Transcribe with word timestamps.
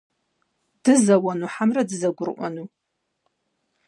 Дызэуэну 0.83 1.51
хьэмэрэ 1.53 1.83
дызэгурыӏуэну? 1.89 2.65